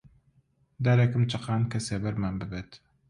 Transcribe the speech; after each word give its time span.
دارێکم 0.85 1.23
چەقاند 1.31 1.65
کە 1.71 1.79
سێبەرمان 1.87 2.35
ببێت 2.41 2.71